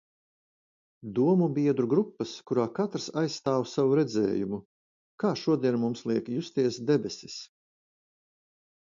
Domubiedru 1.17 1.89
grupas, 1.91 2.31
kurā 2.51 2.63
katrs 2.79 3.05
aizstāv 3.21 3.65
savu 3.73 3.99
redzējumu. 3.99 4.59
Kā 5.25 5.35
šodien 5.43 5.79
mums 5.85 6.03
liek 6.13 6.33
justies 6.37 6.81
debesis? 6.93 7.37